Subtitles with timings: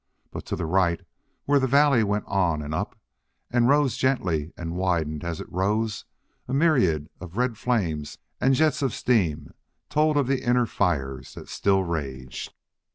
[0.31, 0.99] But, to the right,
[1.45, 2.97] where the valley went on and up,
[3.51, 6.05] and rose gently and widened as it rose,
[6.47, 9.53] a myriad of red flames and jets of steam
[9.91, 12.51] told of the inner fires that still raged.